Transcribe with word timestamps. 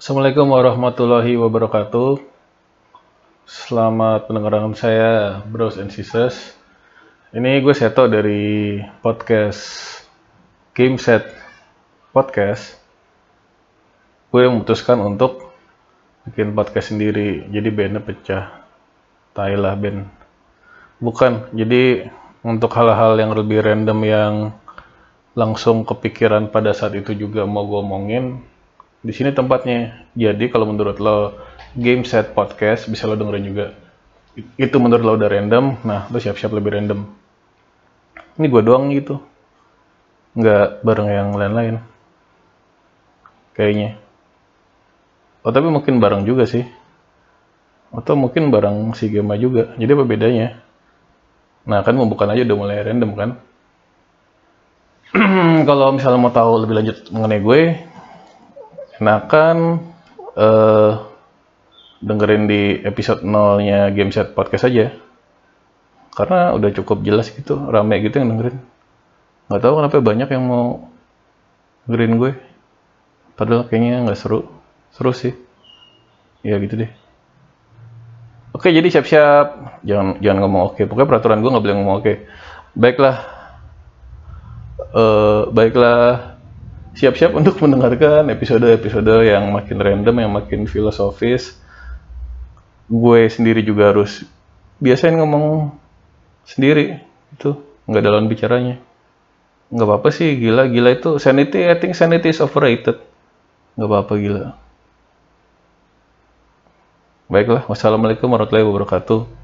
Assalamualaikum 0.00 0.48
warahmatullahi 0.48 1.36
wabarakatuh. 1.36 2.24
Selamat 3.44 4.24
pendengaran 4.24 4.72
saya, 4.72 5.44
Bros 5.44 5.76
and 5.76 5.92
Sisters. 5.92 6.56
Ini 7.36 7.60
gue 7.60 7.76
Seto 7.76 8.08
dari 8.08 8.80
podcast 9.04 9.60
Game 10.72 10.96
Set 10.96 11.28
Podcast. 12.16 12.80
Gue 14.32 14.48
memutuskan 14.48 15.04
untuk 15.04 15.52
bikin 16.24 16.56
podcast 16.56 16.96
sendiri. 16.96 17.44
Jadi 17.52 17.68
bandnya 17.68 18.00
pecah. 18.00 18.64
Thailand 19.36 19.76
band. 19.84 20.00
Bukan. 20.96 21.52
Jadi 21.52 22.08
untuk 22.40 22.72
hal-hal 22.72 23.20
yang 23.20 23.36
lebih 23.36 23.60
random 23.60 24.00
yang 24.08 24.34
langsung 25.36 25.84
kepikiran 25.84 26.48
pada 26.48 26.72
saat 26.72 26.96
itu 26.96 27.12
juga 27.12 27.44
mau 27.44 27.68
gue 27.68 27.84
omongin 27.84 28.48
di 29.00 29.12
sini 29.12 29.32
tempatnya. 29.32 30.08
Jadi 30.12 30.52
kalau 30.52 30.68
menurut 30.68 31.00
lo 31.00 31.40
game 31.76 32.04
set 32.04 32.36
podcast 32.36 32.88
bisa 32.88 33.08
lo 33.08 33.16
dengerin 33.16 33.44
juga. 33.44 33.66
Itu 34.56 34.76
menurut 34.78 35.02
lo 35.04 35.12
udah 35.16 35.28
random, 35.28 35.64
nah 35.84 36.06
lo 36.08 36.16
siap-siap 36.20 36.52
lebih 36.52 36.76
random. 36.76 37.00
Ini 38.38 38.46
gue 38.46 38.62
doang 38.62 38.92
gitu. 38.94 39.20
Nggak 40.36 40.86
bareng 40.86 41.08
yang 41.10 41.28
lain-lain. 41.34 41.74
Kayaknya. 43.56 43.98
Oh 45.44 45.52
tapi 45.52 45.68
mungkin 45.72 45.98
bareng 45.98 46.22
juga 46.28 46.44
sih. 46.46 46.64
Atau 47.90 48.14
mungkin 48.14 48.54
bareng 48.54 48.94
si 48.94 49.10
Gema 49.10 49.34
juga. 49.34 49.74
Jadi 49.74 49.90
apa 49.90 50.04
bedanya? 50.06 50.48
Nah 51.66 51.82
kan 51.82 51.98
pembukaan 51.98 52.32
aja 52.32 52.46
udah 52.46 52.56
mulai 52.56 52.80
random 52.86 53.12
kan. 53.18 53.30
kalau 55.68 55.90
misalnya 55.90 56.22
mau 56.22 56.30
tahu 56.30 56.62
lebih 56.62 56.74
lanjut 56.78 56.96
mengenai 57.10 57.42
gue, 57.42 57.60
enakan 59.00 59.80
eh, 60.36 60.92
dengerin 62.00 62.44
di 62.48 62.62
episode 62.84 63.24
0-nya 63.24 63.92
Game 63.92 64.12
Set 64.12 64.32
Podcast 64.32 64.68
aja. 64.68 64.92
Karena 66.10 66.52
udah 66.52 66.70
cukup 66.74 67.00
jelas 67.06 67.32
gitu, 67.32 67.56
rame 67.70 68.00
gitu 68.04 68.20
yang 68.20 68.36
dengerin. 68.36 68.60
Nggak 69.48 69.60
tahu 69.62 69.72
kenapa 69.80 69.96
banyak 69.98 70.28
yang 70.28 70.44
mau 70.44 70.66
dengerin 71.88 72.14
gue. 72.20 72.32
Padahal 73.36 73.64
kayaknya 73.66 74.04
nggak 74.04 74.18
seru. 74.18 74.46
Seru 74.92 75.12
sih. 75.16 75.32
Ya 76.44 76.60
gitu 76.60 76.76
deh. 76.76 76.90
Oke, 78.52 78.74
jadi 78.74 78.84
siap-siap. 78.90 79.80
Jangan 79.86 80.20
jangan 80.20 80.38
ngomong 80.44 80.62
oke. 80.74 80.82
Pokoknya 80.84 81.08
peraturan 81.08 81.40
gue 81.40 81.50
nggak 81.50 81.64
boleh 81.64 81.76
ngomong 81.78 81.96
oke. 82.04 82.14
Baiklah. 82.76 83.16
Eh, 84.90 85.42
baiklah 85.54 86.29
siap-siap 87.00 87.32
untuk 87.32 87.56
mendengarkan 87.64 88.28
episode-episode 88.28 89.24
yang 89.24 89.48
makin 89.56 89.80
random, 89.80 90.16
yang 90.20 90.32
makin 90.36 90.68
filosofis. 90.68 91.56
Gue 92.92 93.24
sendiri 93.32 93.64
juga 93.64 93.88
harus 93.88 94.28
biasain 94.84 95.16
ngomong 95.16 95.72
sendiri, 96.44 97.00
itu 97.32 97.56
nggak 97.88 98.00
ada 98.04 98.10
lawan 98.12 98.28
bicaranya. 98.28 98.76
Nggak 99.72 99.86
apa-apa 99.88 100.08
sih, 100.12 100.36
gila, 100.36 100.68
gila 100.68 100.92
itu 100.92 101.16
sanity, 101.16 101.64
I 101.64 101.80
think 101.80 101.96
sanity 101.96 102.36
is 102.36 102.44
overrated. 102.44 103.00
Nggak 103.80 103.88
apa-apa 103.88 104.12
gila. 104.20 104.44
Baiklah, 107.32 107.64
wassalamualaikum 107.64 108.28
warahmatullahi 108.28 108.66
wabarakatuh. 108.68 109.39